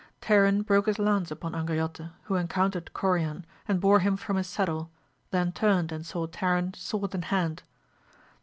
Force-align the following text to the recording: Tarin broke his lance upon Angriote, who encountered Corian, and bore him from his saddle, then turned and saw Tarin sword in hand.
Tarin 0.19 0.63
broke 0.63 0.87
his 0.87 0.97
lance 0.97 1.29
upon 1.29 1.51
Angriote, 1.53 2.09
who 2.23 2.33
encountered 2.33 2.89
Corian, 2.91 3.43
and 3.67 3.79
bore 3.79 3.99
him 3.99 4.17
from 4.17 4.37
his 4.37 4.47
saddle, 4.47 4.89
then 5.29 5.51
turned 5.51 5.91
and 5.91 6.03
saw 6.03 6.25
Tarin 6.25 6.73
sword 6.73 7.13
in 7.13 7.21
hand. 7.21 7.61